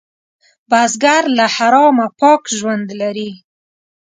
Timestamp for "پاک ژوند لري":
2.19-3.31